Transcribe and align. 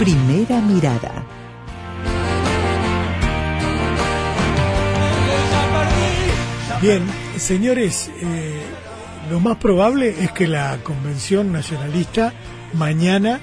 Primera 0.00 0.62
mirada. 0.62 1.26
Bien, 6.80 7.06
señores, 7.36 8.10
eh, 8.18 8.62
lo 9.28 9.40
más 9.40 9.58
probable 9.58 10.24
es 10.24 10.32
que 10.32 10.48
la 10.48 10.78
Convención 10.82 11.52
Nacionalista 11.52 12.32
mañana 12.72 13.40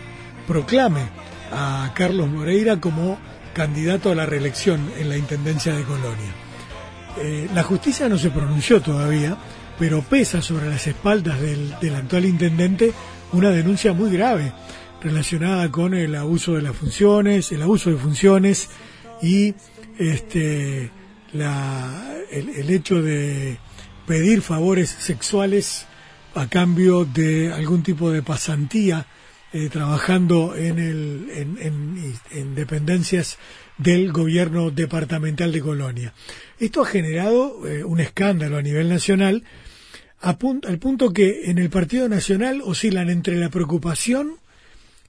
proclame 0.47 1.01
a 1.51 1.91
Carlos 1.93 2.27
Moreira 2.27 2.79
como 2.79 3.19
candidato 3.53 4.09
a 4.09 4.15
la 4.15 4.25
reelección 4.25 4.91
en 4.97 5.09
la 5.09 5.17
Intendencia 5.17 5.75
de 5.75 5.83
Colonia. 5.83 6.33
Eh, 7.17 7.49
la 7.53 7.61
justicia 7.61 8.09
no 8.09 8.17
se 8.17 8.31
pronunció 8.31 8.81
todavía, 8.81 9.37
pero 9.77 10.01
pesa 10.01 10.41
sobre 10.41 10.67
las 10.67 10.87
espaldas 10.87 11.39
del, 11.39 11.75
del 11.79 11.95
actual 11.95 12.25
intendente 12.25 12.93
una 13.31 13.51
denuncia 13.51 13.93
muy 13.93 14.09
grave 14.09 14.53
relacionada 15.01 15.71
con 15.71 15.93
el 15.93 16.15
abuso 16.15 16.53
de 16.53 16.61
las 16.61 16.75
funciones, 16.75 17.51
el 17.51 17.61
abuso 17.61 17.89
de 17.89 17.97
funciones 17.97 18.69
y 19.21 19.53
este 19.97 20.91
la, 21.33 22.15
el, 22.31 22.69
hecho 22.69 23.01
de 23.01 23.57
pedir 24.05 24.41
favores 24.41 24.89
sexuales 24.89 25.85
a 26.35 26.47
cambio 26.47 27.05
de 27.05 27.51
algún 27.51 27.83
tipo 27.83 28.11
de 28.11 28.21
pasantía 28.21 29.05
eh, 29.53 29.69
trabajando 29.69 30.55
en, 30.55 30.79
el, 30.79 31.29
en, 32.31 32.55
dependencias 32.55 33.37
del 33.77 34.11
gobierno 34.11 34.71
departamental 34.71 35.51
de 35.51 35.61
Colonia. 35.61 36.13
Esto 36.59 36.81
ha 36.81 36.85
generado 36.85 37.67
eh, 37.67 37.83
un 37.83 37.99
escándalo 37.99 38.57
a 38.57 38.61
nivel 38.61 38.89
nacional 38.89 39.43
al 40.21 40.37
punto 40.37 41.13
que 41.13 41.51
en 41.51 41.59
el 41.59 41.69
Partido 41.69 42.09
Nacional 42.09 42.61
oscilan 42.63 43.09
entre 43.09 43.35
la 43.35 43.49
preocupación 43.49 44.37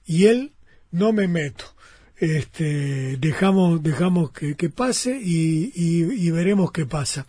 y 0.09 0.25
el 0.25 0.51
no 0.91 1.13
me 1.13 1.27
meto 1.27 1.65
este, 2.19 3.17
dejamos, 3.17 3.81
dejamos 3.81 4.31
que, 4.31 4.69
pase 4.69 5.19
y, 5.21 6.29
veremos 6.31 6.71
qué 6.71 6.85
pasa. 6.85 7.25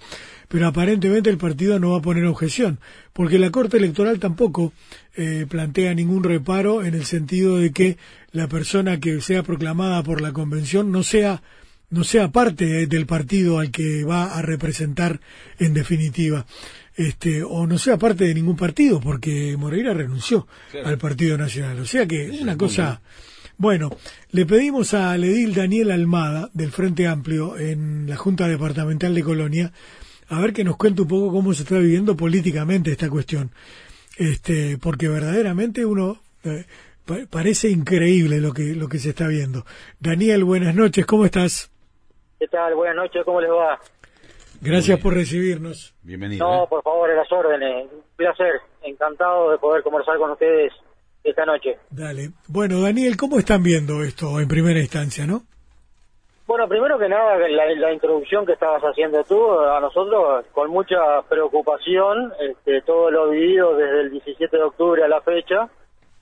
Pero 0.49 0.67
aparentemente 0.67 1.31
el 1.31 1.39
partido 1.39 1.79
no 1.79 1.93
va 1.93 1.99
a 1.99 2.03
poner 2.03 2.25
objeción, 2.25 2.81
porque 3.13 3.39
la 3.39 3.51
Corte 3.51 3.77
Electoral 3.77 4.19
tampoco 4.19 4.73
eh, 5.15 5.47
plantea 5.49 5.95
ningún 5.95 6.25
reparo 6.25 6.85
en 6.85 6.95
el 6.95 7.05
sentido 7.05 7.59
de 7.59 7.71
que 7.73 7.99
la 8.33 8.49
persona 8.49 8.99
que 8.99 9.21
sea 9.21 9.45
proclamada 9.45 10.03
por 10.03 10.21
la 10.21 10.33
convención 10.33 10.91
no 10.91 11.03
sea 11.03 11.43
no 11.91 12.05
sea 12.05 12.31
parte 12.31 12.87
del 12.87 13.05
partido 13.05 13.59
al 13.59 13.73
que 13.73 14.05
va 14.05 14.39
a 14.39 14.43
representar 14.43 15.21
en 15.59 15.75
definitiva. 15.75 16.47
Este, 17.01 17.43
o 17.43 17.67
no 17.67 17.79
sea 17.79 17.97
parte 17.97 18.25
de 18.25 18.35
ningún 18.35 18.59
partido, 18.59 19.01
porque 19.01 19.57
Moreira 19.57 19.95
renunció 19.95 20.47
al 20.85 20.99
Partido 20.99 21.39
Nacional. 21.39 21.81
O 21.81 21.87
sea 21.87 22.07
que 22.07 22.29
una 22.43 22.59
cosa, 22.59 23.01
bueno, 23.57 23.89
le 24.33 24.45
pedimos 24.45 24.93
a 24.93 25.17
Ledil 25.17 25.55
Daniel 25.55 25.93
Almada, 25.93 26.51
del 26.53 26.71
Frente 26.71 27.09
Amplio, 27.09 27.57
en 27.57 28.07
la 28.07 28.17
Junta 28.17 28.47
Departamental 28.49 29.15
de 29.15 29.25
Colonia, 29.25 29.73
a 30.29 30.41
ver 30.43 30.53
que 30.53 30.63
nos 30.63 30.77
cuente 30.77 31.01
un 31.01 31.09
poco 31.09 31.33
cómo 31.33 31.55
se 31.55 31.63
está 31.63 31.79
viviendo 31.79 32.19
políticamente 32.19 32.93
esta 32.93 33.09
cuestión. 33.09 33.51
Este, 34.19 34.77
porque 34.77 35.09
verdaderamente 35.09 35.87
uno 35.87 36.21
eh, 36.45 36.67
parece 37.31 37.71
increíble 37.71 38.43
lo 38.43 38.53
que, 38.53 38.75
lo 38.75 38.91
que 38.91 38.99
se 38.99 39.09
está 39.09 39.27
viendo. 39.27 39.65
Daniel, 40.01 40.45
buenas 40.45 40.75
noches, 40.75 41.07
¿cómo 41.07 41.25
estás? 41.25 41.71
¿Qué 42.39 42.47
tal? 42.49 42.75
Buenas 42.75 42.97
noches, 42.97 43.25
¿cómo 43.25 43.41
les 43.41 43.51
va? 43.51 43.81
Gracias 44.61 45.01
por 45.01 45.15
recibirnos. 45.15 45.95
Bienvenido. 46.03 46.47
No, 46.47 46.65
¿eh? 46.65 46.67
por 46.69 46.83
favor, 46.83 47.11
a 47.11 47.15
las 47.15 47.33
órdenes. 47.33 47.87
Un 47.93 48.03
placer, 48.17 48.61
encantado 48.83 49.51
de 49.51 49.59
poder 49.59 49.83
conversar 49.83 50.19
con 50.19 50.31
ustedes 50.31 50.73
esta 51.25 51.47
noche. 51.47 51.79
Dale. 51.91 52.31
Bueno, 52.49 52.81
Daniel, 52.81 53.17
¿cómo 53.17 53.39
están 53.39 53.63
viendo 53.63 54.03
esto 54.03 54.39
en 54.41 54.49
primera 54.49 54.79
instancia, 54.79 55.27
no? 55.27 55.43
Bueno, 56.47 56.67
primero 56.69 56.99
que 56.99 57.09
nada, 57.09 57.39
la, 57.49 57.93
introducción 57.93 58.45
que 58.45 58.55
estabas 58.55 58.83
haciendo 58.83 59.23
tú, 59.23 59.61
a 59.61 59.79
nosotros 59.79 60.45
con 60.53 60.69
mucha 60.71 61.23
preocupación, 61.29 62.33
este, 62.41 62.83
todo 62.83 63.09
lo 63.09 63.31
vivido 63.31 63.77
desde 63.77 64.01
el 64.01 64.11
17 64.11 64.57
de 64.57 64.63
octubre 64.65 65.05
a 65.05 65.09
la 65.09 65.21
fecha, 65.21 65.69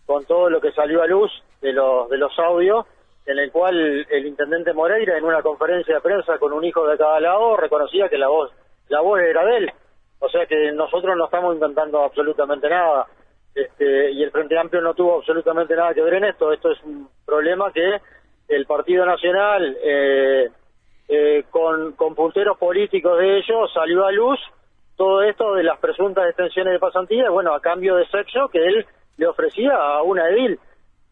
con 0.05 0.27
todo 0.27 0.51
lo 0.51 0.61
que 0.61 0.71
salió 0.73 1.03
a 1.03 1.07
luz 1.07 1.31
de 1.63 1.73
los, 1.73 2.11
de 2.11 2.19
los 2.19 2.39
audios, 2.39 2.85
en 3.29 3.39
el 3.39 3.53
cual 3.53 4.07
el 4.09 4.27
intendente 4.27 4.73
Moreira, 4.73 5.19
en 5.19 5.25
una 5.25 5.43
conferencia 5.43 5.97
de 5.97 6.01
prensa 6.01 6.39
con 6.39 6.55
un 6.55 6.65
hijo 6.65 6.87
de 6.89 6.97
cada 6.97 7.21
lado, 7.21 7.59
reconocía 7.59 8.09
que 8.09 8.17
la 8.17 8.29
voz, 8.29 8.51
la 8.89 9.03
voz 9.03 9.21
era 9.21 9.45
de 9.45 9.57
él. 9.59 9.73
O 10.19 10.31
sea 10.31 10.47
que 10.47 10.73
nosotros 10.73 11.15
no 11.15 11.27
estamos 11.27 11.55
inventando 11.55 12.03
absolutamente 12.03 12.71
nada. 12.71 13.07
Este, 13.55 14.13
y 14.13 14.23
el 14.23 14.31
Frente 14.31 14.59
Amplio 14.59 14.81
no 14.81 14.95
tuvo 14.95 15.19
absolutamente 15.19 15.77
nada 15.77 15.93
que 15.93 16.01
ver 16.01 16.15
en 16.15 16.25
esto. 16.25 16.53
Esto 16.53 16.73
es 16.73 16.83
un 16.85 17.07
problema 17.27 17.71
que 17.71 18.01
el 18.49 18.65
Partido 18.65 19.05
Nacional, 19.05 19.77
eh, 19.85 20.49
eh, 21.09 21.45
con, 21.51 21.95
punteros 21.95 22.57
políticos 22.57 23.19
de 23.19 23.41
ellos, 23.41 23.71
salió 23.75 24.07
a 24.07 24.11
luz 24.13 24.41
todo 24.97 25.23
esto 25.23 25.55
de 25.55 25.65
las 25.65 25.79
presuntas 25.81 26.27
extensiones 26.29 26.73
de 26.73 26.79
pasantía, 26.79 27.29
bueno, 27.29 27.55
a 27.55 27.61
cambio 27.61 27.97
de 27.97 28.07
sexo 28.07 28.49
que 28.49 28.65
él 28.65 28.87
le 29.19 29.27
ofrecía 29.27 29.75
a 29.75 30.03
una 30.03 30.31
edil. 30.31 30.59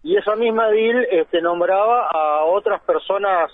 Y 0.07 0.17
esa 0.17 0.37
misma 0.37 0.69
edil 0.69 1.05
este, 1.11 1.43
nombraba 1.43 2.09
a 2.09 2.45
otras 2.45 2.81
personas 2.83 3.51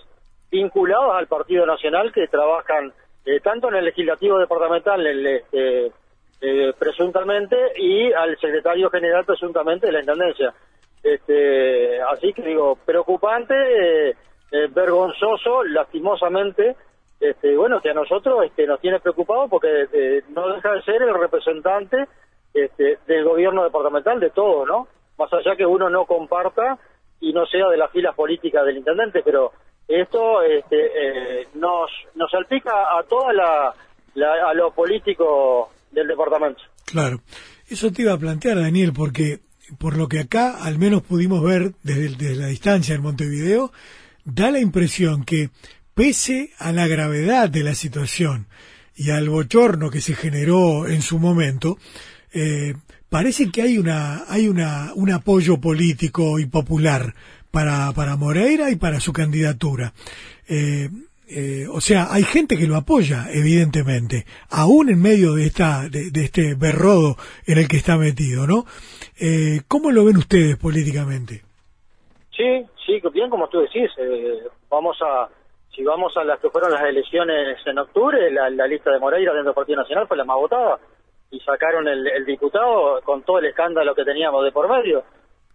vinculadas 0.51 1.15
al 1.15 1.27
Partido 1.27 1.65
Nacional 1.65 2.13
que 2.13 2.29
trabajan 2.29 2.93
eh, 3.25 3.41
tanto 3.41 3.71
en 3.71 3.77
el 3.77 3.87
legislativo 3.87 4.39
departamental, 4.39 5.01
en 5.01 5.17
el, 5.17 5.27
este, 5.29 5.87
eh, 6.43 6.75
presuntamente 6.79 7.57
y 7.77 8.13
al 8.13 8.39
secretario 8.39 8.91
general 8.91 9.25
presuntamente 9.25 9.87
de 9.87 9.93
la 9.95 10.01
intendencia. 10.01 10.53
Este, 11.03 12.03
así 12.03 12.35
que 12.35 12.43
digo, 12.43 12.77
preocupante, 12.85 13.55
eh, 13.55 14.17
eh, 14.51 14.69
vergonzoso, 14.75 15.65
lastimosamente, 15.65 16.77
este, 17.19 17.57
bueno, 17.57 17.81
que 17.81 17.89
a 17.89 17.95
nosotros 17.95 18.45
este, 18.45 18.67
nos 18.67 18.79
tiene 18.79 19.01
preocupado 19.01 19.49
porque 19.49 20.23
no 20.29 20.53
deja 20.53 20.75
de 20.75 20.83
ser 20.83 21.01
el 21.01 21.15
representante 21.15 21.97
este, 22.53 22.99
del 23.07 23.25
gobierno 23.25 23.65
departamental 23.65 24.21
de 24.21 24.29
todo, 24.29 24.67
¿no? 24.67 24.89
Más 25.23 25.33
allá 25.33 25.55
que 25.57 25.65
uno 25.65 25.89
no 25.89 26.05
comparta 26.05 26.79
y 27.21 27.33
no 27.33 27.47
sea 27.47 27.69
de 27.69 27.77
las 27.77 27.93
filas 27.93 28.15
políticas 28.17 28.67
del 28.67 28.79
intendente, 28.79 29.23
pero 29.25 29.53
esto 29.87 30.43
este, 30.43 31.47
nos, 31.55 31.91
nos 32.17 32.29
salpica 32.29 32.99
a 32.99 33.05
toda 33.05 33.33
la, 33.33 33.75
la 34.15 34.49
a 34.49 34.55
lo 34.55 34.73
político 34.73 35.71
del 35.93 36.09
departamento. 36.09 36.61
Claro, 36.87 37.21
eso 37.69 37.93
te 37.93 38.03
iba 38.03 38.13
a 38.13 38.19
plantear, 38.19 38.57
Daniel, 38.57 38.93
porque 38.93 39.41
por 39.79 39.97
lo 39.97 40.09
que 40.09 40.19
acá 40.19 40.65
al 40.65 40.79
menos 40.79 41.03
pudimos 41.03 41.43
ver 41.43 41.73
desde, 41.85 42.35
la 42.35 42.49
distancia 42.49 42.95
en 42.97 43.03
Montevideo, 43.03 43.73
da 44.25 44.51
la 44.51 44.59
impresión 44.59 45.25
que 45.25 45.51
pese 45.95 46.51
a 46.59 46.73
la 46.73 46.89
gravedad 46.89 47.49
de 47.49 47.63
la 47.63 47.75
situación 47.75 48.47
y 48.97 49.11
al 49.11 49.29
bochorno 49.29 49.91
que 49.91 50.01
se 50.01 50.15
generó 50.15 50.89
en 50.89 51.03
su 51.03 51.21
momento, 51.21 51.79
eh, 52.33 52.75
parece 53.13 53.53
que 53.53 53.61
hay 53.61 53.77
una 53.77 54.25
hay 54.27 54.49
una 54.49 54.93
un 54.95 55.13
apoyo 55.13 55.61
político 55.61 56.39
y 56.39 56.47
popular 56.47 57.13
para 57.51 57.93
para 57.93 58.17
Moreira 58.17 58.71
y 58.71 58.77
para 58.77 59.01
su 59.01 59.13
candidatura. 59.13 59.93
Eh, 60.49 60.89
eh, 61.35 61.67
o 61.71 61.81
sea, 61.81 62.09
hay 62.11 62.25
gente 62.25 62.59
que 62.59 62.67
lo 62.67 62.77
apoya, 62.77 63.27
evidentemente, 63.31 64.27
aún 64.51 64.91
en 64.91 65.01
medio 65.01 65.35
de 65.35 65.47
esta, 65.47 65.89
de, 65.89 66.11
este 66.15 66.55
berrodo 66.55 67.17
en 67.47 67.57
el 67.57 67.69
que 67.69 67.79
está 67.79 67.97
metido, 67.97 68.47
¿no? 68.47 68.65
Eh, 69.19 69.61
¿Cómo 69.67 69.93
lo 69.93 70.05
ven 70.05 70.19
ustedes 70.19 70.57
políticamente? 70.59 71.43
Sí, 72.37 72.67
sí, 72.85 73.01
bien 73.15 73.31
como 73.31 73.49
tú 73.49 73.61
decís, 73.61 73.91
eh, 73.97 74.43
vamos 74.69 74.99
a, 75.01 75.29
si 75.75 75.83
vamos 75.85 76.15
a 76.19 76.25
las 76.25 76.39
que 76.39 76.51
fueron 76.51 76.73
las 76.73 76.83
elecciones 76.83 77.59
en 77.65 77.79
octubre, 77.79 78.31
la, 78.31 78.67
lista 78.67 78.91
de 78.91 78.99
Moreira 78.99 79.33
dentro 79.33 79.53
del 79.53 79.55
Partido 79.55 79.81
Nacional 79.81 80.07
fue 80.09 80.19
la 80.19 80.25
más 80.25 80.37
votada 80.37 80.79
y 81.33 81.41
sacaron 81.41 81.89
el, 81.89 82.07
el 82.07 82.25
diputado 82.25 83.01
con 83.03 83.23
todo 83.23 83.41
el 83.41 83.47
escándalo 83.47 83.95
que 83.95 84.05
teníamos 84.05 84.45
de 84.45 84.53
por 84.53 84.69
medio. 84.69 85.03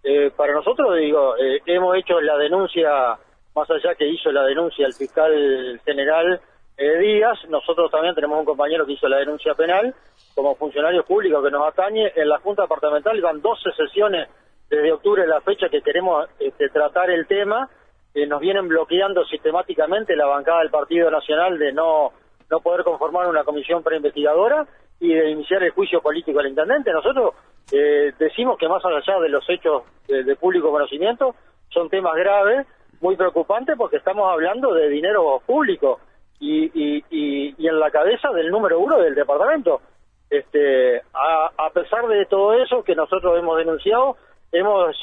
Eh, 0.03 0.31
para 0.35 0.53
nosotros, 0.53 0.97
digo, 0.97 1.35
hemos 1.65 1.95
hecho 1.95 2.19
la 2.19 2.37
denuncia 2.37 3.17
más 3.55 3.69
allá 3.71 3.95
que 3.95 4.07
hizo 4.07 4.31
la 4.31 4.43
denuncia 4.43 4.85
el 4.85 4.93
fiscal 4.93 5.81
general 5.83 6.39
eh, 6.77 6.99
Díaz, 6.99 7.39
nosotros 7.49 7.89
también 7.89 8.13
tenemos 8.13 8.37
un 8.37 8.45
compañero 8.45 8.85
que 8.85 8.93
hizo 8.93 9.07
la 9.07 9.17
denuncia 9.17 9.55
penal 9.55 9.95
como 10.35 10.55
funcionario 10.55 11.03
público 11.03 11.41
que 11.41 11.49
nos 11.49 11.67
atañe. 11.67 12.11
En 12.15 12.29
la 12.29 12.37
Junta 12.37 12.61
Departamental 12.61 13.19
van 13.19 13.41
12 13.41 13.71
sesiones 13.75 14.29
desde 14.69 14.91
octubre 14.91 15.25
la 15.25 15.41
fecha 15.41 15.69
que 15.69 15.81
queremos 15.81 16.29
este, 16.37 16.69
tratar 16.69 17.09
el 17.09 17.25
tema. 17.25 17.67
Eh, 18.13 18.27
nos 18.27 18.39
vienen 18.39 18.67
bloqueando 18.67 19.25
sistemáticamente 19.25 20.15
la 20.15 20.27
bancada 20.27 20.59
del 20.59 20.69
Partido 20.69 21.09
Nacional 21.09 21.57
de 21.57 21.73
no, 21.73 22.11
no 22.51 22.59
poder 22.59 22.83
conformar 22.83 23.27
una 23.27 23.43
comisión 23.43 23.81
preinvestigadora 23.81 24.67
y 24.99 25.13
de 25.13 25.29
iniciar 25.29 25.63
el 25.63 25.71
juicio 25.71 26.01
político 26.01 26.39
al 26.39 26.47
intendente. 26.47 26.91
Nosotros 26.91 27.35
eh, 27.71 28.13
decimos 28.17 28.57
que 28.57 28.67
más 28.67 28.83
allá 28.85 29.19
de 29.19 29.29
los 29.29 29.47
hechos 29.49 29.83
de 30.07 30.35
público 30.37 30.71
conocimiento, 30.71 31.35
son 31.69 31.89
temas 31.89 32.15
graves 32.15 32.65
muy 33.01 33.15
preocupante 33.15 33.75
porque 33.75 33.97
estamos 33.97 34.31
hablando 34.31 34.73
de 34.73 34.89
dinero 34.89 35.41
público 35.45 35.99
y, 36.39 36.65
y, 36.73 37.03
y, 37.09 37.67
en 37.67 37.79
la 37.79 37.91
cabeza 37.91 38.31
del 38.31 38.49
número 38.49 38.79
uno 38.79 38.99
del 38.99 39.15
departamento. 39.15 39.81
Este, 40.29 40.99
a, 41.13 41.51
a, 41.57 41.69
pesar 41.71 42.07
de 42.07 42.25
todo 42.25 42.53
eso 42.53 42.83
que 42.83 42.95
nosotros 42.95 43.37
hemos 43.39 43.57
denunciado, 43.57 44.17
hemos, 44.51 44.95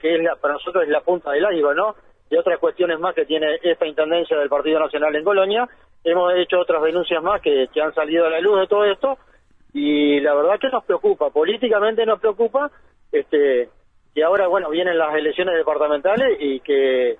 que 0.00 0.14
es 0.14 0.20
para 0.40 0.54
nosotros 0.54 0.84
es 0.84 0.90
la 0.90 1.00
punta 1.00 1.30
del 1.32 1.46
iceberg, 1.54 1.76
¿no? 1.76 1.94
De 2.28 2.38
otras 2.38 2.58
cuestiones 2.58 2.98
más 3.00 3.14
que 3.14 3.24
tiene 3.24 3.58
esta 3.62 3.86
intendencia 3.86 4.38
del 4.38 4.48
Partido 4.48 4.78
Nacional 4.78 5.14
en 5.16 5.24
Colonia, 5.24 5.68
hemos 6.04 6.34
hecho 6.34 6.60
otras 6.60 6.82
denuncias 6.82 7.22
más 7.22 7.40
que, 7.40 7.68
que 7.72 7.80
han 7.80 7.94
salido 7.94 8.26
a 8.26 8.30
la 8.30 8.40
luz 8.40 8.60
de 8.60 8.66
todo 8.66 8.84
esto, 8.84 9.18
y 9.72 10.20
la 10.20 10.34
verdad 10.34 10.58
que 10.58 10.68
nos 10.68 10.84
preocupa, 10.84 11.30
políticamente 11.30 12.04
nos 12.04 12.20
preocupa, 12.20 12.70
este, 13.12 13.68
que 14.14 14.24
ahora, 14.24 14.48
bueno, 14.48 14.70
vienen 14.70 14.98
las 14.98 15.14
elecciones 15.14 15.54
departamentales 15.56 16.36
y 16.40 16.60
que, 16.60 17.18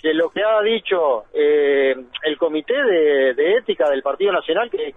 que 0.00 0.14
lo 0.14 0.30
que 0.30 0.42
ha 0.42 0.62
dicho 0.62 1.24
eh, 1.34 1.94
el 2.22 2.38
Comité 2.38 2.74
de, 2.82 3.56
Ética 3.56 3.90
del 3.90 4.02
Partido 4.02 4.32
Nacional, 4.32 4.70
que, 4.70 4.94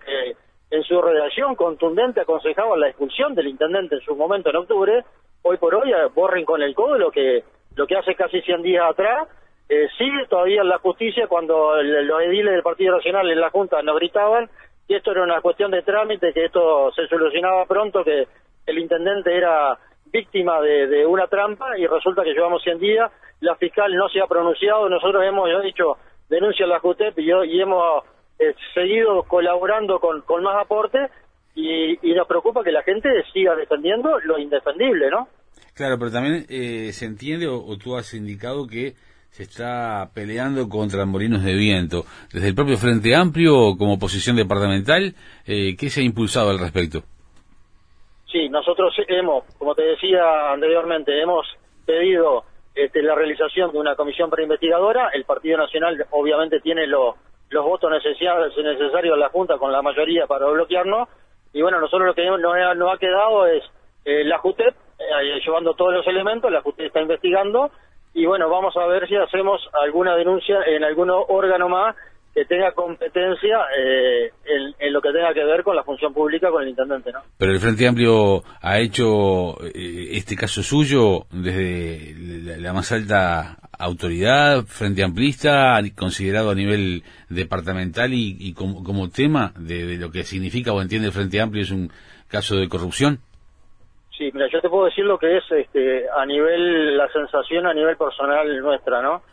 en 0.72 0.84
su 0.84 1.00
redacción 1.02 1.56
contundente 1.56 2.22
aconsejaba 2.22 2.76
la 2.78 2.88
expulsión 2.88 3.36
del 3.36 3.48
intendente 3.48 3.96
en 3.96 4.02
su 4.02 4.16
momento 4.16 4.50
en 4.50 4.56
octubre, 4.56 5.04
hoy 5.44 5.58
por 5.58 5.76
hoy 5.76 5.92
eh, 5.92 6.08
borren 6.16 6.46
con 6.46 6.64
el 6.64 6.74
codo 6.74 6.98
lo 6.98 7.12
que, 7.12 7.44
lo 7.76 7.86
que 7.86 7.96
hace 7.96 8.16
casi 8.16 8.42
100 8.42 8.64
días 8.64 8.90
atrás, 8.90 9.28
eh, 9.74 9.88
sigue 9.98 10.28
todavía 10.30 10.62
en 10.62 10.70
la 10.70 10.78
justicia 10.78 11.28
cuando 11.28 11.82
los 11.82 12.22
ediles 12.22 12.54
del 12.54 12.64
Partido 12.64 12.96
Nacional 12.98 13.30
en 13.30 13.40
la 13.40 13.50
Junta 13.50 13.82
nos 13.82 13.96
gritaban 13.96 14.50
que 14.88 14.98
esto 14.98 15.12
era 15.12 15.24
una 15.24 15.42
cuestión 15.42 15.72
de 15.72 15.82
trámite, 15.82 16.34
que 16.34 16.46
esto 16.46 16.92
se 16.92 17.08
solucionaba 17.08 17.66
pronto, 17.66 18.04
que 18.04 18.28
el 18.66 18.78
intendente 18.78 19.36
era 19.36 19.78
víctima 20.06 20.62
de, 20.62 21.06
una 21.06 21.28
trampa 21.28 21.78
y 21.78 21.88
resulta 21.88 22.24
que 22.24 22.34
llevamos 22.34 22.62
100 22.62 22.80
días, 22.80 23.12
la 23.40 23.56
fiscal 23.56 23.96
no 23.96 24.08
se 24.10 24.22
ha 24.22 24.28
pronunciado, 24.28 24.88
nosotros 24.88 25.24
hemos 25.26 25.50
dicho 25.64 25.98
denuncia 26.30 26.66
a 26.66 26.70
la 26.70 26.80
JUTEP 26.80 27.18
y, 27.20 27.32
y 27.32 27.62
hemos 27.62 28.04
eh, 28.40 28.56
seguido 28.74 29.24
colaborando 29.24 30.00
con, 30.00 30.44
más 30.44 30.62
aporte 30.62 31.00
y, 31.56 31.98
nos 32.14 32.28
preocupa 32.28 32.64
que 32.64 32.72
la 32.72 32.84
gente 32.84 33.10
siga 33.32 33.56
defendiendo 33.56 34.20
lo 34.20 34.38
indefendible, 34.38 35.10
¿no? 35.10 35.28
Claro, 35.74 35.98
pero 35.98 36.12
también 36.12 36.46
eh, 36.50 36.92
se 36.94 37.06
entiende, 37.06 37.48
o, 37.48 37.78
tú 37.78 37.96
has 37.96 38.14
indicado 38.14 38.68
que 38.68 38.94
se 39.34 39.42
está 39.42 40.12
peleando 40.14 40.70
contra 40.70 41.08
molinos 41.08 41.44
de 41.44 41.56
viento. 41.56 42.04
Desde 42.32 42.50
el 42.50 42.54
propio 42.54 42.78
Frente 42.78 43.16
Amplio, 43.16 43.76
como 43.80 43.98
posición 43.98 44.36
departamental, 44.36 45.16
eh, 45.48 45.76
¿qué 45.76 45.90
se 45.90 46.02
ha 46.02 46.04
impulsado 46.04 46.52
al 46.52 46.60
respecto? 46.60 47.00
Sí, 48.32 48.48
nosotros 48.50 48.94
hemos, 49.08 49.44
como 49.58 49.74
te 49.74 49.82
decía 49.82 50.52
anteriormente, 50.54 51.20
hemos 51.20 51.48
pedido 51.84 52.44
este, 52.76 53.02
la 53.02 53.16
realización 53.16 53.72
de 53.72 53.80
una 53.80 53.96
comisión 53.96 54.30
preinvestigadora. 54.30 55.10
El 55.12 55.24
Partido 55.24 55.58
Nacional 55.58 56.06
obviamente 56.12 56.60
tiene 56.60 56.86
los 56.86 57.16
votos 57.52 57.90
necesarios, 57.90 58.56
necesarios 58.56 59.16
en 59.16 59.20
la 59.20 59.30
Junta 59.30 59.58
con 59.58 59.72
la 59.72 59.82
mayoría 59.82 60.28
para 60.28 60.46
bloquearnos. 60.46 61.10
Y 61.54 61.64
bueno, 61.64 61.80
nosotros 61.80 62.06
lo 62.06 62.14
que 62.14 62.24
nos 62.24 62.94
ha, 62.94 62.98
quedado 63.00 63.48
es 63.48 63.64
eh, 64.06 64.26
la 64.26 64.38
JUTEP, 64.38 64.76
eh, 65.00 65.40
llevando 65.44 65.74
todos 65.74 65.92
los 65.92 66.06
elementos, 66.06 66.52
la 66.52 66.62
JUTEP 66.62 66.86
está 66.86 67.02
investigando 67.02 67.72
y 68.14 68.26
bueno, 68.26 68.50
vamos 68.50 68.76
a 68.78 68.86
ver 68.88 69.08
si 69.08 69.16
hacemos 69.16 69.62
alguna 69.84 70.16
denuncia 70.16 70.58
en 70.68 70.84
algún 70.84 71.10
órgano 71.10 71.70
más 71.70 71.96
que 72.34 72.46
tenga 72.46 72.72
competencia 72.72 73.60
eh, 73.78 74.32
en, 74.80 74.94
lo 74.94 75.02
que 75.02 75.12
tenga 75.12 75.34
que 75.34 75.44
ver 75.44 75.64
con 75.64 75.76
la 75.76 75.84
función 75.84 76.14
pública 76.14 76.50
con 76.50 76.64
el 76.64 76.70
intendente, 76.70 77.12
¿no? 77.12 77.20
Pero 77.38 77.52
el 77.52 77.60
Frente 77.60 77.88
Amplio 77.88 78.44
ha 78.62 78.80
hecho 78.80 79.64
eh, 79.64 80.10
este 80.12 80.36
caso 80.36 80.64
suyo 80.64 81.26
desde 81.32 82.60
la, 82.60 82.74
más 82.74 82.92
alta 82.92 83.58
autoridad, 83.78 84.64
Frente 84.66 85.04
Amplista, 85.04 85.80
considerado 85.96 86.50
a 86.50 86.56
nivel 86.56 87.04
departamental 87.30 88.12
y, 88.14 88.54
como, 88.54 89.10
tema 89.10 89.54
de, 89.58 89.86
de, 89.86 89.98
lo 89.98 90.10
que 90.10 90.24
significa 90.24 90.74
o 90.74 90.82
entiende 90.82 91.08
el 91.08 91.14
Frente 91.14 91.40
Amplio 91.40 91.62
es 91.62 91.72
un 91.72 91.92
caso 92.30 92.56
de 92.56 92.68
corrupción. 92.68 93.20
Sí, 94.18 94.30
mira, 94.32 94.48
yo 94.48 94.62
te 94.62 94.70
puedo 94.70 94.86
decir 94.86 95.06
lo 95.06 95.18
que 95.18 95.38
es 95.38 95.44
este, 95.52 96.08
a 96.10 96.24
nivel, 96.26 96.96
la 96.96 97.12
sensación 97.12 97.66
a 97.66 97.74
nivel 97.74 97.98
personal 97.98 98.60
nuestra, 98.62 99.02
¿no? 99.02 99.24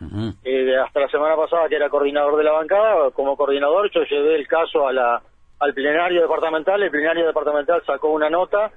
Eh, 0.43 0.75
hasta 0.75 1.01
la 1.01 1.07
semana 1.07 1.35
pasada, 1.35 1.69
que 1.69 1.75
era 1.75 1.89
coordinador 1.89 2.35
de 2.35 2.43
la 2.43 2.53
bancada, 2.53 3.11
como 3.11 3.37
coordinador 3.37 3.91
yo 3.91 4.03
llevé 4.03 4.35
el 4.35 4.47
caso 4.47 4.87
a 4.87 4.91
la, 4.91 5.21
al 5.59 5.73
plenario 5.75 6.23
departamental, 6.23 6.81
el 6.81 6.89
plenario 6.89 7.27
departamental 7.27 7.83
sacó 7.85 8.09
una 8.09 8.29
nota 8.29 8.71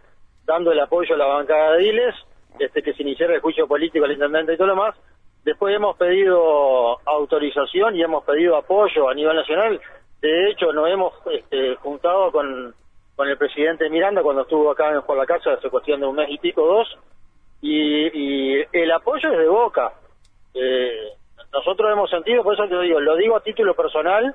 dando 0.44 0.72
el 0.72 0.80
apoyo 0.80 1.14
a 1.14 1.18
la 1.18 1.26
bancada 1.26 1.72
de 1.72 1.84
Diles, 1.84 2.14
este, 2.58 2.82
que 2.82 2.92
se 2.92 3.02
iniciara 3.02 3.34
el 3.34 3.40
juicio 3.40 3.66
político 3.66 4.04
al 4.04 4.12
intendente 4.12 4.52
y 4.52 4.56
todo 4.58 4.68
lo 4.68 4.74
demás. 4.74 4.94
Después 5.42 5.74
hemos 5.74 5.96
pedido 5.96 6.98
autorización 7.06 7.96
y 7.96 8.02
hemos 8.02 8.24
pedido 8.24 8.56
apoyo 8.56 9.08
a 9.08 9.14
nivel 9.14 9.36
nacional. 9.36 9.80
De 10.20 10.50
hecho, 10.50 10.72
nos 10.72 10.88
hemos 10.90 11.14
este, 11.32 11.76
juntado 11.76 12.30
con 12.30 12.74
con 13.16 13.28
el 13.28 13.36
presidente 13.36 13.88
Miranda 13.88 14.22
cuando 14.22 14.42
estuvo 14.42 14.70
acá 14.70 14.90
en 14.92 15.00
Juan 15.00 15.18
la 15.18 15.26
Casa 15.26 15.52
hace 15.52 15.70
cuestión 15.70 16.00
de 16.00 16.06
un 16.06 16.16
mes 16.16 16.28
y 16.30 16.38
pico, 16.38 16.66
dos, 16.66 16.98
y, 17.62 18.60
el 18.72 18.92
apoyo 18.92 19.32
es 19.32 19.38
de 19.38 19.48
Boca. 19.48 19.92
Eh, 20.52 21.08
nosotros 21.52 21.90
hemos 21.92 22.10
sentido, 22.10 22.42
por 22.42 22.54
eso 22.54 22.68
te 22.68 22.80
digo, 22.80 23.00
lo 23.00 23.16
digo 23.16 23.36
a 23.36 23.42
título 23.42 23.74
personal, 23.74 24.34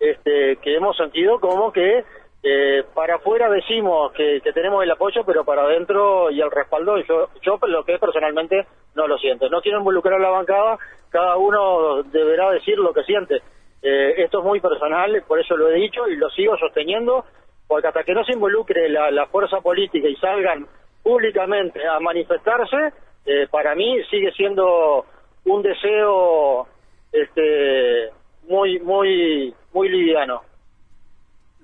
este, 0.00 0.56
que 0.56 0.74
hemos 0.74 0.96
sentido 0.96 1.38
como 1.38 1.72
que 1.72 2.04
eh, 2.42 2.84
para 2.94 3.16
afuera 3.16 3.48
decimos 3.48 4.12
que, 4.12 4.40
tenemos 4.52 4.82
el 4.82 4.90
apoyo, 4.90 5.24
pero 5.24 5.44
para 5.44 5.62
adentro 5.62 6.30
y 6.30 6.40
el 6.40 6.50
respaldo, 6.50 6.98
yo, 6.98 7.28
yo 7.42 7.58
lo 7.66 7.84
que 7.84 7.98
personalmente 7.98 8.66
no 8.94 9.06
lo 9.06 9.18
siento. 9.18 9.48
No 9.48 9.60
quiero 9.60 9.78
involucrar 9.78 10.14
a 10.14 10.22
la 10.22 10.30
bancada, 10.30 10.78
cada 11.10 11.36
uno 11.36 12.02
deberá 12.04 12.50
decir 12.50 12.78
lo 12.78 12.92
que 12.92 13.04
siente. 13.04 13.42
Eh, 13.82 14.14
esto 14.18 14.38
es 14.38 14.44
muy 14.44 14.60
personal, 14.60 15.22
por 15.26 15.40
eso 15.40 15.56
lo 15.56 15.70
he 15.70 15.74
dicho 15.74 16.08
y 16.08 16.16
lo 16.16 16.28
sigo 16.30 16.56
sosteniendo 16.56 17.24
porque 17.66 17.88
hasta 17.88 18.04
que 18.04 18.14
no 18.14 18.24
se 18.24 18.32
involucre 18.32 18.88
la, 18.88 19.26
fuerza 19.26 19.60
política 19.60 20.08
y 20.08 20.16
salgan 20.16 20.66
públicamente 21.02 21.86
a 21.86 21.98
manifestarse, 22.00 22.92
eh, 23.24 23.46
para 23.50 23.74
mí 23.74 23.96
sigue 24.10 24.32
siendo 24.32 25.04
un 25.44 25.62
deseo 25.62 26.66
este 27.12 28.10
muy 28.48 28.78
muy 28.80 29.54
muy 29.72 29.88
liviano. 29.88 30.42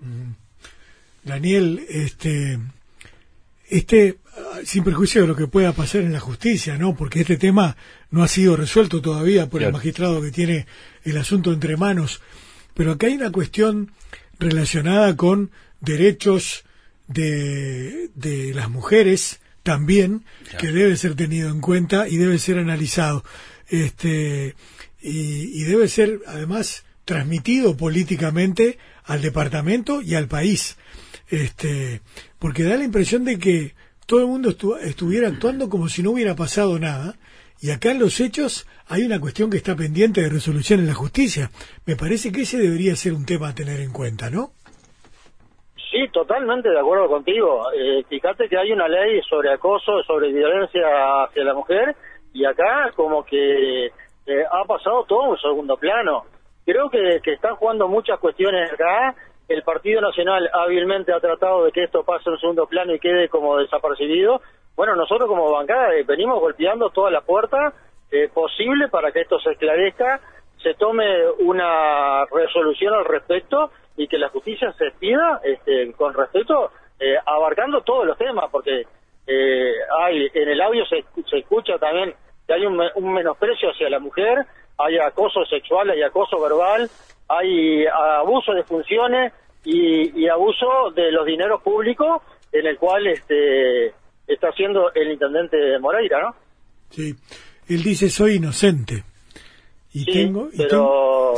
Mm. 0.00 0.32
Daniel, 1.24 1.80
este 1.88 2.58
este 3.68 4.16
sin 4.64 4.84
perjuicio 4.84 5.22
de 5.22 5.26
lo 5.26 5.36
que 5.36 5.46
pueda 5.46 5.72
pasar 5.72 6.02
en 6.02 6.12
la 6.12 6.20
justicia, 6.20 6.76
¿no? 6.78 6.94
Porque 6.94 7.20
este 7.20 7.36
tema 7.36 7.76
no 8.10 8.22
ha 8.22 8.28
sido 8.28 8.56
resuelto 8.56 9.00
todavía 9.00 9.48
por 9.48 9.62
el 9.62 9.72
magistrado 9.72 10.22
que 10.22 10.30
tiene 10.30 10.66
el 11.04 11.16
asunto 11.18 11.52
entre 11.52 11.76
manos, 11.76 12.22
pero 12.74 12.92
acá 12.92 13.06
hay 13.06 13.14
una 13.14 13.32
cuestión 13.32 13.92
relacionada 14.38 15.16
con 15.16 15.50
derechos 15.82 16.64
de, 17.08 18.08
de 18.14 18.54
las 18.54 18.70
mujeres 18.70 19.40
también, 19.62 20.24
que 20.58 20.68
debe 20.68 20.96
ser 20.96 21.14
tenido 21.14 21.50
en 21.50 21.60
cuenta 21.60 22.08
y 22.08 22.16
debe 22.16 22.38
ser 22.38 22.58
analizado. 22.58 23.24
Este, 23.68 24.54
y, 25.00 25.62
debe 25.64 25.88
ser, 25.88 26.20
además, 26.26 26.84
transmitido 27.04 27.76
políticamente 27.76 28.78
al 29.04 29.22
departamento 29.22 30.02
y 30.02 30.14
al 30.14 30.28
país. 30.28 30.76
Este, 31.28 32.00
porque 32.38 32.64
da 32.64 32.76
la 32.76 32.84
impresión 32.84 33.24
de 33.24 33.38
que 33.38 33.74
todo 34.06 34.20
el 34.20 34.26
mundo 34.26 34.56
estuviera 34.80 35.28
actuando 35.28 35.68
como 35.68 35.88
si 35.88 36.02
no 36.02 36.10
hubiera 36.10 36.36
pasado 36.36 36.78
nada. 36.78 37.16
Y 37.60 37.70
acá 37.70 37.92
en 37.92 38.00
los 38.00 38.18
hechos 38.20 38.66
hay 38.86 39.04
una 39.04 39.20
cuestión 39.20 39.48
que 39.48 39.56
está 39.56 39.76
pendiente 39.76 40.20
de 40.20 40.28
resolución 40.28 40.80
en 40.80 40.88
la 40.88 40.94
justicia. 40.94 41.50
Me 41.86 41.96
parece 41.96 42.32
que 42.32 42.42
ese 42.42 42.58
debería 42.58 42.96
ser 42.96 43.12
un 43.12 43.24
tema 43.24 43.48
a 43.48 43.54
tener 43.54 43.80
en 43.80 43.92
cuenta, 43.92 44.30
¿no? 44.30 44.52
Sí, 45.92 46.08
totalmente 46.08 46.70
de 46.70 46.80
acuerdo 46.80 47.06
contigo. 47.06 47.70
Eh, 47.76 48.02
fíjate 48.08 48.48
que 48.48 48.56
hay 48.56 48.72
una 48.72 48.88
ley 48.88 49.20
sobre 49.28 49.52
acoso, 49.52 50.02
sobre 50.04 50.32
violencia 50.32 51.24
hacia 51.24 51.44
la 51.44 51.52
mujer, 51.52 51.94
y 52.32 52.46
acá 52.46 52.90
como 52.96 53.22
que 53.26 53.86
eh, 53.88 54.44
ha 54.50 54.64
pasado 54.64 55.04
todo 55.04 55.24
un 55.24 55.38
segundo 55.38 55.76
plano. 55.76 56.24
Creo 56.64 56.88
que, 56.88 57.20
que 57.22 57.34
están 57.34 57.56
jugando 57.56 57.88
muchas 57.88 58.18
cuestiones 58.20 58.72
acá. 58.72 59.14
El 59.46 59.62
Partido 59.64 60.00
Nacional 60.00 60.48
hábilmente 60.54 61.12
ha 61.12 61.20
tratado 61.20 61.64
de 61.64 61.72
que 61.72 61.84
esto 61.84 62.04
pase 62.04 62.30
en 62.30 62.38
segundo 62.38 62.66
plano 62.66 62.94
y 62.94 62.98
quede 62.98 63.28
como 63.28 63.58
desapercibido. 63.58 64.40
Bueno, 64.74 64.96
nosotros 64.96 65.28
como 65.28 65.52
bancada 65.52 65.88
venimos 66.06 66.40
golpeando 66.40 66.88
toda 66.88 67.10
la 67.10 67.20
puerta 67.20 67.74
eh, 68.10 68.30
posible 68.32 68.88
para 68.88 69.12
que 69.12 69.20
esto 69.20 69.38
se 69.40 69.50
esclarezca, 69.50 70.22
se 70.62 70.72
tome 70.72 71.04
una 71.40 72.24
resolución 72.32 72.94
al 72.94 73.04
respecto 73.04 73.70
y 73.96 74.08
que 74.08 74.18
la 74.18 74.28
justicia 74.28 74.72
se 74.72 74.90
pida 74.98 75.40
este, 75.44 75.92
con 75.92 76.14
respeto, 76.14 76.70
eh, 76.98 77.16
abarcando 77.26 77.82
todos 77.82 78.06
los 78.06 78.16
temas, 78.16 78.46
porque 78.50 78.86
eh, 79.26 79.72
hay 80.00 80.28
en 80.34 80.48
el 80.48 80.60
audio 80.60 80.84
se, 80.86 81.04
se, 81.28 81.38
escucha 81.38 81.78
también 81.78 82.14
que 82.46 82.54
hay 82.54 82.66
un, 82.66 82.76
menosprecio 83.12 83.70
hacia 83.70 83.88
la 83.88 83.98
mujer, 83.98 84.46
hay 84.78 84.98
acoso 84.98 85.44
sexual, 85.44 85.90
hay 85.90 86.02
acoso 86.02 86.40
verbal, 86.40 86.90
hay 87.28 87.86
abuso 87.86 88.52
de 88.52 88.64
funciones 88.64 89.32
y, 89.64 90.26
abuso 90.26 90.90
de 90.94 91.12
los 91.12 91.24
dineros 91.24 91.62
públicos 91.62 92.22
en 92.50 92.66
el 92.66 92.78
cual 92.78 93.06
este 93.06 93.88
está 94.26 94.48
haciendo 94.48 94.92
el 94.94 95.12
intendente 95.12 95.78
Moreira, 95.78 96.20
¿no? 96.20 96.34
Sí, 96.90 97.14
él 97.68 97.82
dice 97.82 98.08
soy 98.10 98.36
inocente. 98.36 99.04
Y 99.94 100.06
tengo, 100.06 100.48
y 100.52 100.56
pero 100.56 101.34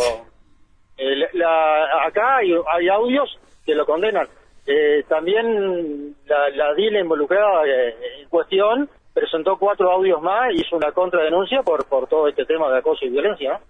la, 0.96 2.06
acá 2.06 2.36
hay, 2.38 2.88
audios 2.88 3.38
que 3.64 3.74
lo 3.74 3.84
condenan. 3.86 4.28
Eh, 4.66 5.04
también 5.08 6.16
la, 6.26 6.48
la 6.50 6.74
DIL 6.74 6.96
involucrada 6.96 7.66
eh, 7.66 8.22
en 8.22 8.28
cuestión 8.28 8.88
presentó 9.12 9.56
cuatro 9.56 9.90
audios 9.90 10.20
más 10.22 10.52
y 10.52 10.60
hizo 10.60 10.76
una 10.76 10.92
contradenuncia 10.92 11.62
por, 11.62 11.86
por 11.86 12.08
todo 12.08 12.28
este 12.28 12.44
tema 12.44 12.70
de 12.70 12.78
acoso 12.78 13.04
y 13.04 13.10
violencia. 13.10 13.60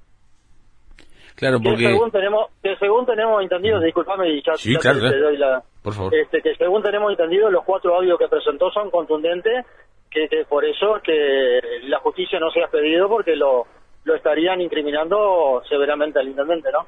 Claro, 1.36 1.58
porque... 1.62 1.84
Que 1.84 1.92
según 1.92 2.10
tenemos, 2.10 2.50
que 2.62 2.76
según 2.76 3.06
tenemos 3.06 3.42
entendido, 3.42 3.80
disculpame 3.80 4.28
y 4.30 4.42
ya, 4.42 4.54
Sí, 4.54 4.72
ya 4.72 4.78
claro, 4.78 5.00
te, 5.00 5.18
doy 5.18 5.36
la... 5.36 5.62
Por 5.82 5.92
favor. 5.92 6.14
Este, 6.14 6.40
que 6.40 6.54
según 6.54 6.82
tenemos 6.82 7.10
entendido, 7.10 7.50
los 7.50 7.64
cuatro 7.64 7.94
audios 7.96 8.18
que 8.18 8.28
presentó 8.28 8.70
son 8.70 8.90
contundentes, 8.90 9.66
que, 10.10 10.28
que 10.28 10.44
por 10.44 10.64
eso 10.64 10.96
es 10.96 11.02
que 11.02 11.60
la 11.88 11.98
justicia 11.98 12.38
no 12.38 12.50
se 12.50 12.62
ha 12.62 12.68
pedido 12.68 13.08
porque 13.08 13.34
lo, 13.34 13.66
lo 14.04 14.14
estarían 14.14 14.60
incriminando 14.60 15.62
severamente 15.68 16.20
al 16.20 16.28
intendente, 16.28 16.70
¿no? 16.70 16.86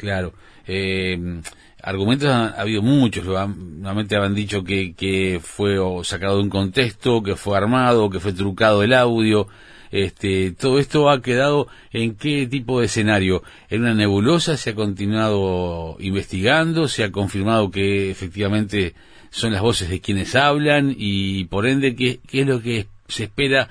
Claro. 0.00 0.32
Eh, 0.66 1.42
argumentos 1.82 2.30
han 2.30 2.54
ha 2.54 2.62
habido 2.62 2.80
muchos. 2.80 3.22
Nuevamente 3.26 4.16
han 4.16 4.34
dicho 4.34 4.64
que, 4.64 4.94
que 4.94 5.40
fue 5.42 5.76
sacado 6.04 6.38
de 6.38 6.44
un 6.44 6.48
contexto, 6.48 7.22
que 7.22 7.36
fue 7.36 7.58
armado, 7.58 8.08
que 8.08 8.18
fue 8.18 8.32
trucado 8.32 8.82
el 8.82 8.94
audio. 8.94 9.46
Este, 9.90 10.52
todo 10.52 10.78
esto 10.78 11.10
ha 11.10 11.20
quedado 11.20 11.66
en 11.92 12.14
qué 12.14 12.46
tipo 12.46 12.80
de 12.80 12.86
escenario? 12.86 13.42
En 13.68 13.82
una 13.82 13.92
nebulosa 13.92 14.56
se 14.56 14.70
ha 14.70 14.74
continuado 14.74 15.96
investigando, 16.00 16.88
se 16.88 17.04
ha 17.04 17.12
confirmado 17.12 17.70
que 17.70 18.10
efectivamente 18.10 18.94
son 19.28 19.52
las 19.52 19.60
voces 19.60 19.90
de 19.90 20.00
quienes 20.00 20.34
hablan 20.34 20.94
y 20.96 21.44
por 21.44 21.66
ende 21.66 21.94
qué, 21.94 22.20
qué 22.26 22.40
es 22.40 22.46
lo 22.46 22.62
que 22.62 22.86
se 23.08 23.24
espera 23.24 23.68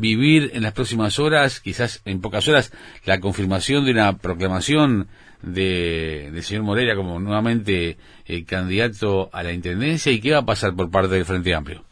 vivir 0.00 0.50
en 0.54 0.62
las 0.62 0.72
próximas 0.72 1.18
horas, 1.18 1.60
quizás 1.60 2.02
en 2.04 2.20
pocas 2.20 2.48
horas, 2.48 2.72
la 3.04 3.20
confirmación 3.20 3.84
de 3.84 3.92
una 3.92 4.16
proclamación 4.18 5.08
de, 5.42 6.30
del 6.32 6.42
señor 6.42 6.64
Moreira 6.64 6.96
como 6.96 7.18
nuevamente 7.20 7.96
eh, 8.26 8.44
candidato 8.44 9.28
a 9.32 9.42
la 9.42 9.52
intendencia 9.52 10.10
y 10.12 10.20
qué 10.20 10.32
va 10.32 10.38
a 10.38 10.46
pasar 10.46 10.74
por 10.74 10.90
parte 10.90 11.14
del 11.14 11.24
Frente 11.24 11.54
Amplio. 11.54 11.82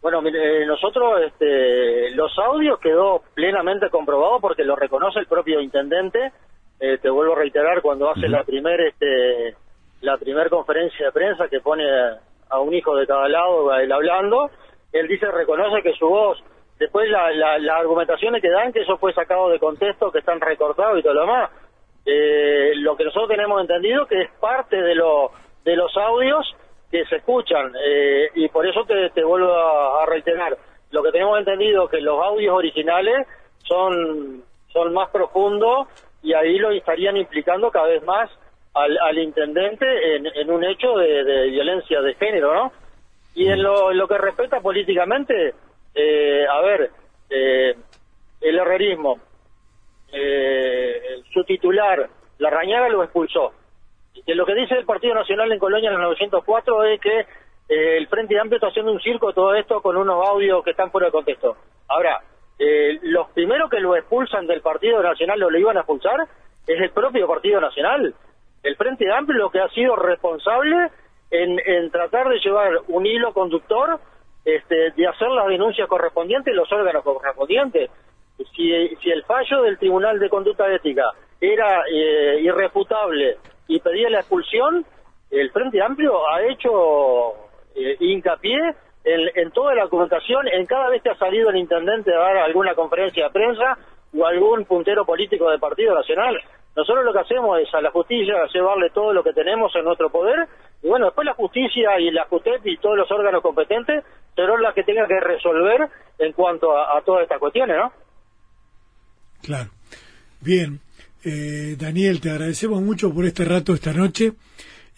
Bueno, 0.00 0.20
mire, 0.20 0.66
nosotros, 0.66 1.22
este, 1.26 2.10
los 2.12 2.36
audios 2.38 2.80
quedó 2.80 3.22
plenamente 3.34 3.88
comprobado 3.88 4.40
porque 4.40 4.64
lo 4.64 4.74
reconoce 4.74 5.20
el 5.20 5.26
propio 5.26 5.60
intendente. 5.60 6.32
Eh, 6.80 6.98
te 6.98 7.08
vuelvo 7.08 7.34
a 7.34 7.38
reiterar 7.38 7.80
cuando 7.82 8.10
hace 8.10 8.28
la 8.28 8.42
primer, 8.42 8.80
este, 8.80 9.54
la 10.00 10.16
primer 10.16 10.50
conferencia 10.50 11.06
de 11.06 11.12
prensa 11.12 11.46
que 11.48 11.60
pone 11.60 11.84
a 12.50 12.58
un 12.58 12.74
hijo 12.74 12.96
de 12.96 13.06
cada 13.06 13.28
lado, 13.28 13.72
él 13.76 13.92
hablando, 13.92 14.50
él 14.92 15.08
dice, 15.08 15.30
reconoce 15.30 15.82
que 15.82 15.94
su 15.94 16.06
voz, 16.06 16.38
después 16.82 17.08
la, 17.10 17.30
la, 17.32 17.58
las 17.58 17.76
argumentaciones 17.80 18.42
que 18.42 18.50
dan, 18.50 18.72
que 18.72 18.82
eso 18.82 18.98
fue 18.98 19.12
sacado 19.12 19.48
de 19.48 19.58
contexto, 19.58 20.10
que 20.10 20.18
están 20.18 20.40
recortados 20.40 20.98
y 20.98 21.02
todo 21.02 21.14
lo 21.14 21.20
demás. 21.22 21.50
Eh, 22.04 22.72
lo 22.76 22.96
que 22.96 23.04
nosotros 23.04 23.28
tenemos 23.28 23.60
entendido 23.60 24.06
que 24.06 24.22
es 24.22 24.30
parte 24.40 24.76
de, 24.76 24.94
lo, 24.94 25.30
de 25.64 25.76
los 25.76 25.96
audios 25.96 26.44
que 26.90 27.04
se 27.06 27.16
escuchan 27.16 27.72
eh, 27.80 28.28
y 28.34 28.48
por 28.48 28.66
eso 28.66 28.84
te, 28.84 29.10
te 29.10 29.22
vuelvo 29.22 29.52
a, 29.52 30.02
a 30.02 30.06
reiterar 30.06 30.56
lo 30.90 31.02
que 31.02 31.12
tenemos 31.12 31.38
entendido 31.38 31.88
que 31.88 32.00
los 32.00 32.20
audios 32.22 32.54
originales 32.54 33.26
son 33.64 34.42
son 34.72 34.92
más 34.92 35.10
profundos 35.10 35.86
y 36.22 36.34
ahí 36.34 36.58
lo 36.58 36.72
estarían 36.72 37.16
implicando 37.16 37.70
cada 37.70 37.86
vez 37.86 38.02
más 38.02 38.28
al, 38.74 38.98
al 38.98 39.18
intendente 39.18 40.16
en, 40.16 40.26
en 40.26 40.50
un 40.50 40.64
hecho 40.64 40.96
de, 40.96 41.22
de 41.22 41.50
violencia 41.50 42.00
de 42.02 42.14
género 42.14 42.52
no 42.52 42.72
y 43.34 43.48
en 43.48 43.62
lo, 43.62 43.92
en 43.92 43.98
lo 43.98 44.08
que 44.08 44.18
respecta 44.18 44.60
políticamente 44.60 45.54
eh, 45.94 46.46
a 46.48 46.60
ver 46.62 46.90
eh, 47.30 47.76
el 48.40 48.58
herrerismo 48.58 49.18
eh, 50.12 51.22
su 51.32 51.44
titular 51.44 52.08
la 52.38 52.50
Rañaga 52.50 52.88
lo 52.88 53.02
expulsó 53.02 53.52
que 54.26 54.34
lo 54.34 54.44
que 54.46 54.54
dice 54.54 54.74
el 54.74 54.84
Partido 54.84 55.14
Nacional 55.14 55.50
en 55.50 55.58
Colonia 55.58 55.88
en 55.88 55.96
el 55.96 56.02
904 56.02 56.84
es 56.84 57.00
que 57.00 57.20
eh, 57.68 57.96
el 57.96 58.06
Frente 58.08 58.38
Amplio 58.38 58.56
está 58.56 58.68
haciendo 58.68 58.92
un 58.92 59.00
circo 59.00 59.32
todo 59.32 59.54
esto 59.54 59.80
con 59.80 59.96
unos 59.96 60.28
audios 60.28 60.62
que 60.62 60.70
están 60.70 60.90
fuera 60.90 61.06
de 61.06 61.12
contexto. 61.12 61.56
Ahora, 61.88 62.20
eh, 62.58 62.98
los 63.02 63.30
primeros 63.30 63.70
que 63.70 63.80
lo 63.80 63.96
expulsan 63.96 64.46
del 64.46 64.60
Partido 64.60 65.02
Nacional 65.02 65.42
o 65.42 65.50
lo 65.50 65.58
iban 65.58 65.76
a 65.76 65.80
expulsar 65.80 66.20
es 66.66 66.80
el 66.80 66.90
propio 66.90 67.26
Partido 67.26 67.60
Nacional. 67.60 68.14
El 68.62 68.76
Frente 68.76 69.10
Amplio 69.10 69.38
lo 69.38 69.50
que 69.50 69.60
ha 69.60 69.68
sido 69.70 69.96
responsable 69.96 70.90
en, 71.30 71.58
en 71.64 71.90
tratar 71.90 72.28
de 72.28 72.38
llevar 72.38 72.72
un 72.88 73.06
hilo 73.06 73.32
conductor, 73.32 73.98
este, 74.44 74.90
de 74.92 75.06
hacer 75.06 75.28
las 75.28 75.48
denuncias 75.48 75.88
correspondientes 75.88 76.54
los 76.54 76.70
órganos 76.72 77.02
correspondientes. 77.02 77.90
Si, 78.56 78.96
si 78.96 79.10
el 79.10 79.22
fallo 79.24 79.62
del 79.62 79.78
Tribunal 79.78 80.18
de 80.18 80.28
Conducta 80.28 80.72
Ética 80.72 81.04
era 81.40 81.82
eh, 81.90 82.40
irrefutable 82.40 83.36
y 83.68 83.78
pedía 83.80 84.10
la 84.10 84.20
expulsión, 84.20 84.84
el 85.30 85.50
Frente 85.50 85.80
Amplio 85.80 86.28
ha 86.28 86.42
hecho 86.42 87.34
eh, 87.74 87.96
hincapié 88.00 88.58
en, 89.04 89.20
en 89.34 89.50
toda 89.52 89.74
la 89.74 89.84
documentación, 89.84 90.48
en 90.48 90.66
cada 90.66 90.88
vez 90.88 91.02
que 91.02 91.10
ha 91.10 91.16
salido 91.16 91.50
el 91.50 91.56
intendente 91.56 92.12
a 92.14 92.18
dar 92.18 92.36
alguna 92.38 92.74
conferencia 92.74 93.24
de 93.24 93.30
prensa 93.30 93.78
o 94.16 94.26
algún 94.26 94.64
puntero 94.64 95.04
político 95.04 95.50
del 95.50 95.60
Partido 95.60 95.94
Nacional. 95.94 96.38
Nosotros 96.74 97.04
lo 97.04 97.12
que 97.12 97.18
hacemos 97.18 97.60
es 97.60 97.72
a 97.74 97.80
la 97.80 97.90
justicia 97.90 98.46
llevarle 98.52 98.90
todo 98.90 99.12
lo 99.12 99.22
que 99.22 99.32
tenemos 99.32 99.74
en 99.76 99.84
nuestro 99.84 100.10
poder 100.10 100.48
y 100.82 100.88
bueno, 100.88 101.06
después 101.06 101.26
la 101.26 101.34
justicia 101.34 102.00
y 102.00 102.10
la 102.10 102.24
JUTEP 102.24 102.66
y 102.66 102.76
todos 102.78 102.96
los 102.96 103.10
órganos 103.10 103.42
competentes 103.42 104.04
serán 104.34 104.62
las 104.62 104.74
que 104.74 104.82
tengan 104.82 105.06
que 105.08 105.20
resolver 105.20 105.88
en 106.18 106.32
cuanto 106.32 106.76
a, 106.76 106.96
a 106.96 107.02
todas 107.02 107.22
estas 107.22 107.38
cuestiones, 107.38 107.76
¿no? 107.76 107.92
Claro. 109.42 109.70
Bien. 110.40 110.80
Eh, 111.24 111.76
Daniel, 111.78 112.20
te 112.20 112.30
agradecemos 112.30 112.80
mucho 112.80 113.12
por 113.14 113.24
este 113.24 113.44
rato 113.44 113.74
esta 113.74 113.92
noche 113.92 114.32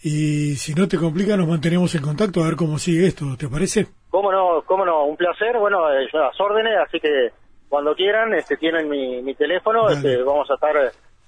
y 0.01 0.55
si 0.55 0.73
no 0.73 0.87
te 0.87 0.97
complica 0.97 1.37
nos 1.37 1.47
mantenemos 1.47 1.93
en 1.95 2.01
contacto 2.01 2.43
a 2.43 2.47
ver 2.47 2.55
cómo 2.55 2.79
sigue 2.79 3.07
esto, 3.07 3.37
¿te 3.37 3.47
parece? 3.47 3.87
Cómo 4.09 4.31
no, 4.31 4.63
cómo 4.65 4.85
no, 4.85 5.05
un 5.05 5.17
placer, 5.17 5.57
bueno, 5.59 5.91
eh, 5.93 6.07
yo 6.11 6.19
las 6.19 6.39
órdenes, 6.39 6.73
así 6.87 6.99
que 6.99 7.29
cuando 7.69 7.93
quieran, 7.95 8.33
este, 8.33 8.57
tienen 8.57 8.89
mi, 8.89 9.21
mi 9.21 9.35
teléfono, 9.35 9.83
Dale. 9.85 9.95
este, 9.95 10.23
vamos 10.23 10.49
a 10.49 10.55
estar 10.55 10.75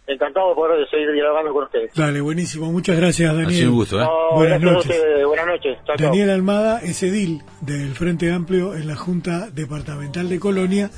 encantados 0.08 0.50
de 0.52 0.56
poder 0.56 0.90
seguir 0.90 1.12
dialogando 1.12 1.52
con 1.54 1.64
ustedes. 1.66 1.92
Dale, 1.94 2.22
buenísimo. 2.22 2.72
Muchas 2.72 2.98
gracias, 2.98 3.30
Ha 3.30 3.34
sido 3.34 3.40
un 3.40 3.46
Daniel. 3.54 3.70
gusto, 3.72 4.00
¿eh? 4.02 4.04
No, 4.04 4.38
Buenas 4.38 4.62
noches. 4.62 5.02
buenas 5.26 5.48
noches. 5.48 5.78
Chao. 5.86 5.96
Daniel 6.00 6.30
Almada 6.30 6.80
es 6.82 7.04
edil 7.04 7.42
del 7.62 7.94
Frente 7.94 8.32
Amplio 8.32 8.74
en 8.74 8.88
la 8.88 8.96
Junta 8.96 9.50
Departamental 9.52 10.30
de 10.30 10.40
Colonia. 10.40 10.90